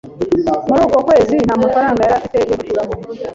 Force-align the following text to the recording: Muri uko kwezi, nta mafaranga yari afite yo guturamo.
Muri 0.67 0.79
uko 0.85 0.97
kwezi, 1.07 1.33
nta 1.45 1.55
mafaranga 1.63 1.99
yari 2.05 2.13
afite 2.15 2.35
yo 2.41 2.45
guturamo. 2.53 2.91